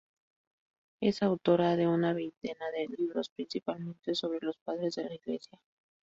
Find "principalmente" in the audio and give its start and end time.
3.29-4.15